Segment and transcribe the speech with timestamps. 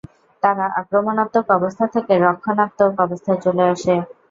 [0.43, 3.93] তারা আক্রমণাত্মক অবস্থা থেকে রক্ষণাত্মক অবস্থায় চলে আসে।